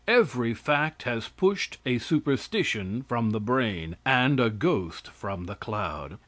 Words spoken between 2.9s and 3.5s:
from the